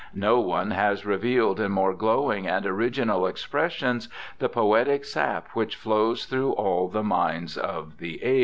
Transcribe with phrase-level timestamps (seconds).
[0.15, 6.25] No one has revealed in more glowing and original expressions the poetic sap which flows
[6.25, 8.39] through all the minds of the age.'